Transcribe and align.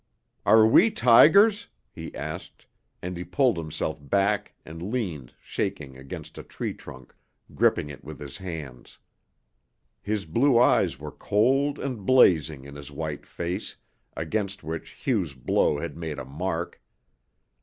"Are 0.47 0.65
we 0.65 0.89
tigers?" 0.89 1.67
he 1.93 2.11
asked, 2.15 2.65
and 3.03 3.15
he 3.15 3.23
pulled 3.23 3.55
himself 3.57 3.99
back 4.01 4.53
and 4.65 4.81
leaned, 4.91 5.35
shaking, 5.39 5.95
against 5.95 6.39
a 6.39 6.43
tree 6.43 6.73
trunk, 6.73 7.13
gripping 7.53 7.87
it 7.91 8.03
with 8.03 8.19
his 8.19 8.37
hands. 8.37 8.97
His 10.01 10.25
blue 10.25 10.57
eyes 10.57 10.99
were 10.99 11.11
cold 11.11 11.77
and 11.77 12.03
blazing 12.03 12.65
in 12.65 12.73
his 12.73 12.89
white 12.89 13.27
face, 13.27 13.75
against 14.17 14.63
which 14.63 15.05
Hugh's 15.05 15.35
blow 15.35 15.77
had 15.77 15.95
made 15.95 16.17
a 16.17 16.25
mark. 16.25 16.81